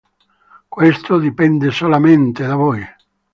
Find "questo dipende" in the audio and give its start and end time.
0.67-1.69